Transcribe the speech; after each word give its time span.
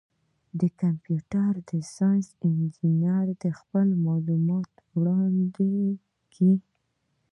د 0.59 0.61
کمپیوټر 0.81 1.53
ساینس 1.95 2.27
انجینر 2.47 3.25
دي 3.41 3.51
خپل 3.59 3.87
معلومات 4.05 4.71
وړاندي 4.95 5.75
کي. 6.33 6.51